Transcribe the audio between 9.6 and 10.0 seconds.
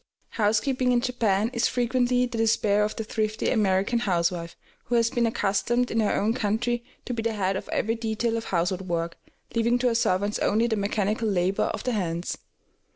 to her